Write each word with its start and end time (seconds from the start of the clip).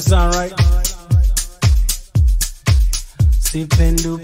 sound 0.00 0.34
right? 0.34 0.52
Sip 3.40 3.80
and 3.80 4.02
do 4.02 4.18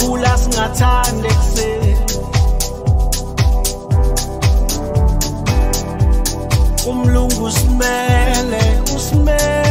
sikhula 0.00 0.38
singathande 0.38 1.28
ekuseni. 1.28 1.96
Umlungu 6.90 7.44
usimele 7.44 8.62
usimele. 8.96 9.69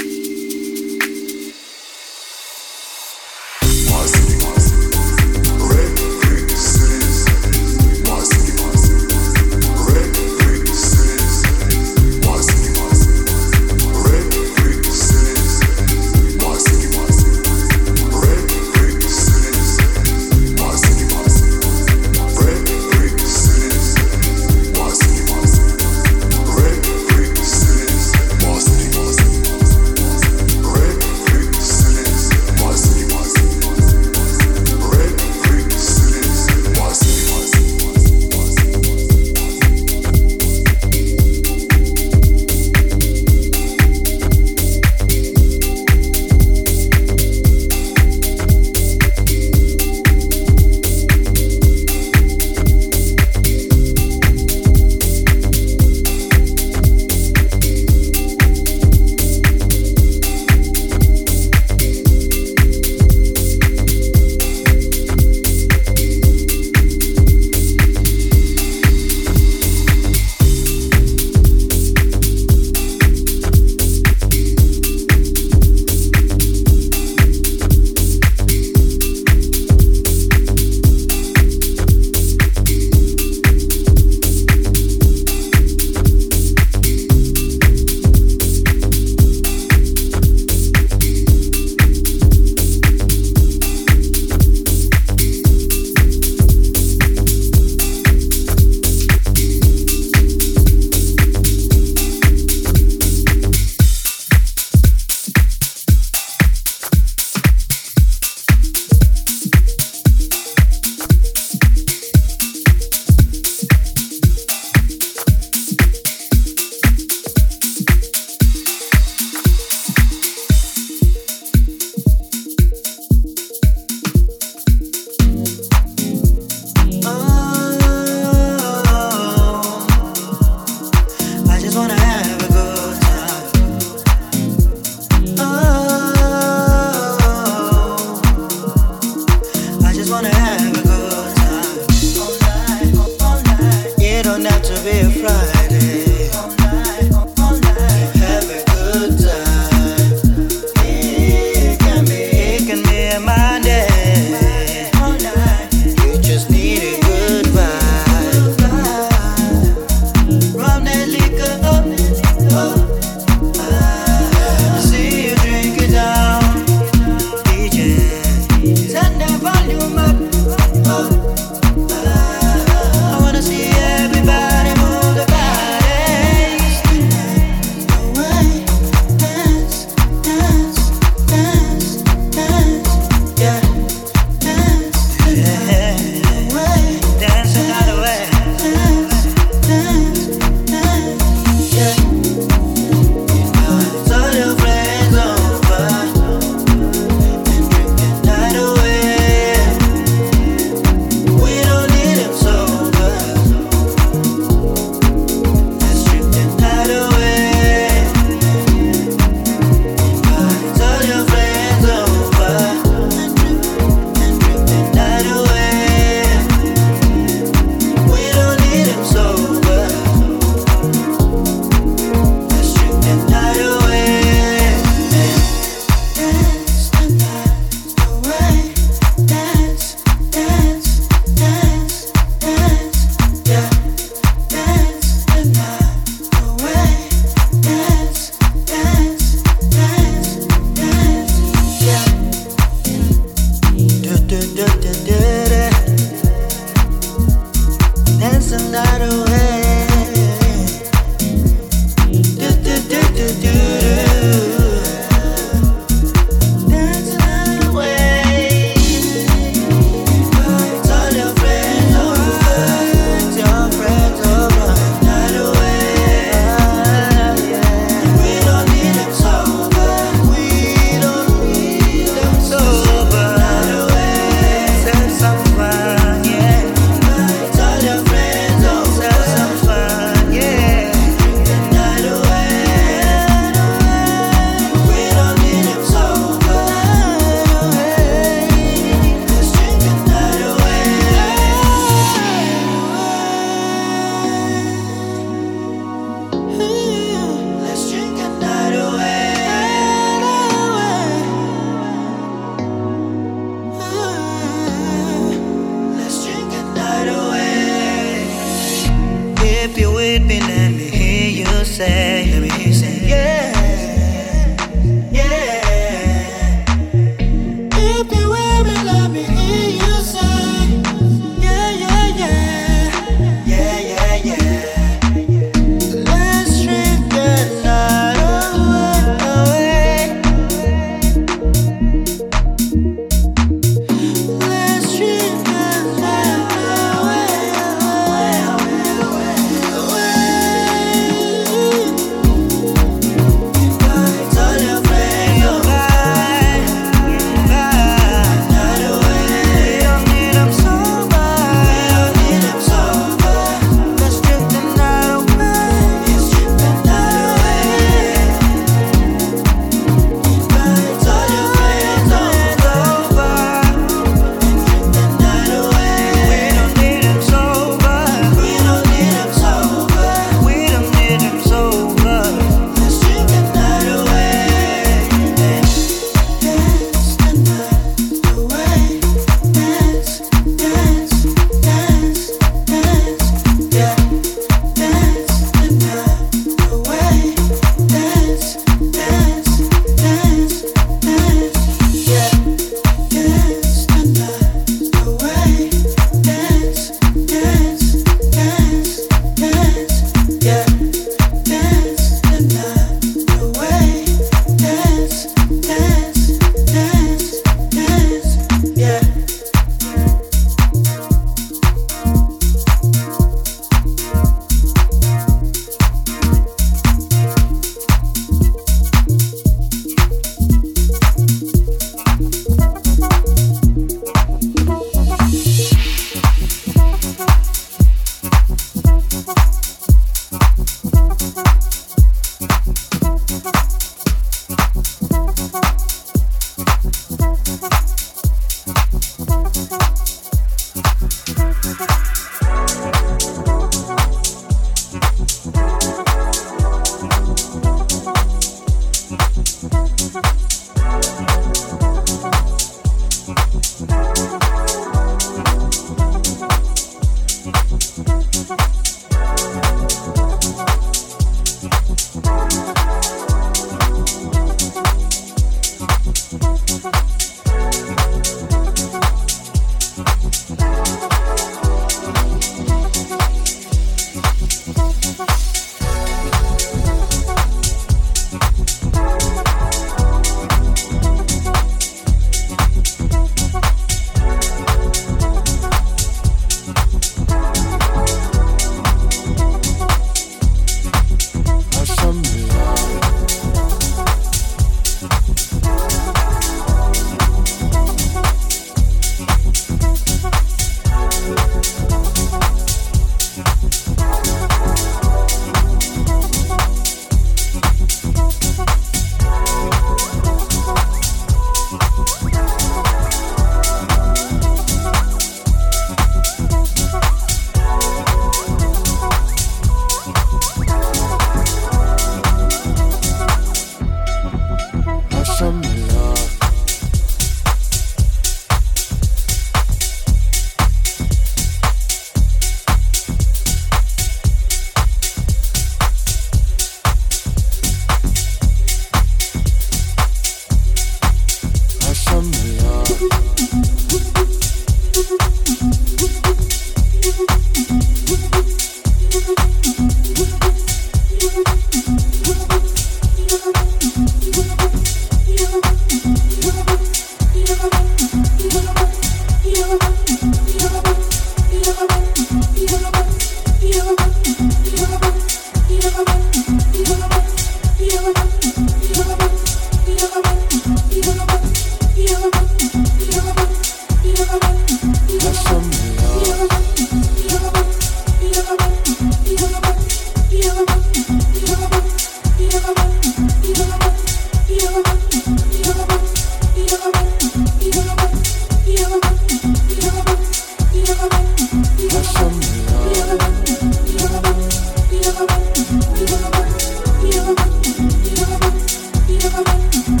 Thank 599.31 599.87
you. 599.87 600.00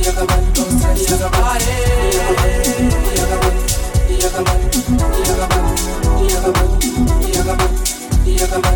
Yagaban, 0.00 0.42
no 0.56 0.64
say 0.80 0.96
Yagaban, 1.04 1.60
Yagaban, 3.12 3.56
Yagaban, 4.22 4.56
Yagaban, 5.18 5.62
Yagaban. 8.24 8.72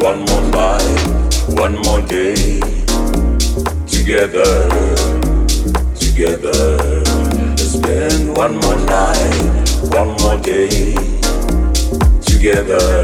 One 0.00 0.20
more 0.26 0.42
life, 0.52 1.48
one 1.48 1.74
more 1.82 2.00
day. 2.02 2.60
Together, 3.86 4.68
together. 5.98 7.02
Let's 7.56 7.72
Spend 7.72 8.36
one 8.36 8.56
more 8.58 8.76
night, 8.86 9.68
one 9.90 10.10
more 10.22 10.38
day. 10.40 10.94
Together, 12.22 13.02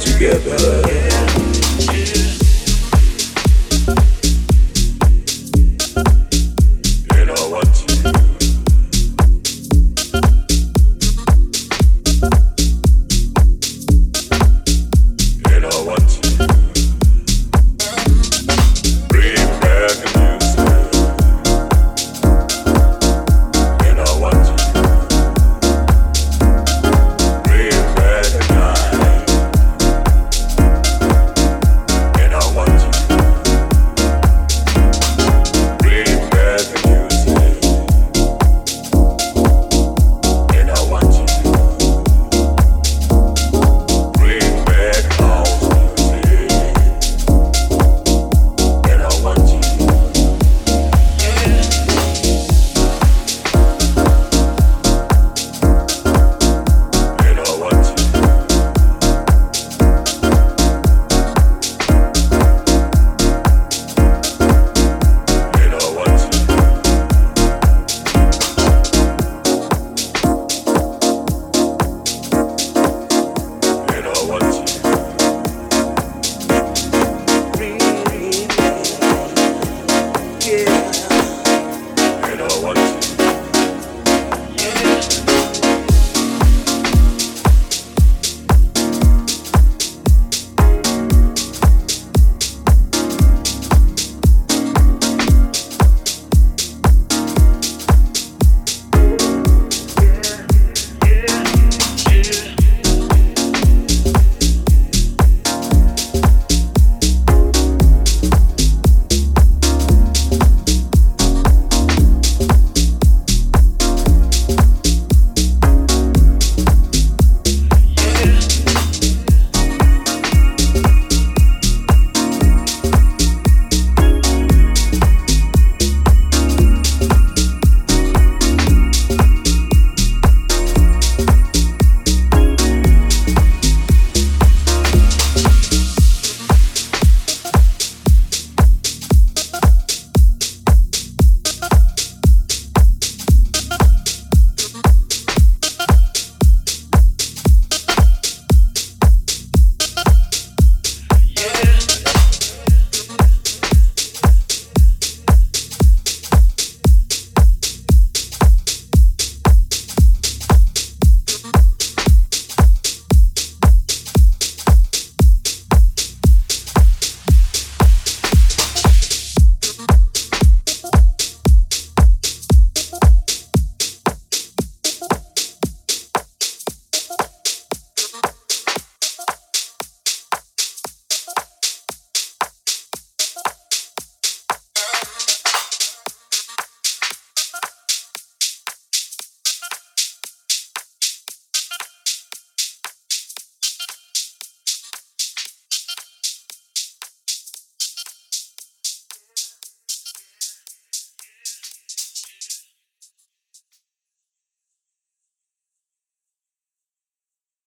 together. 0.00 1.17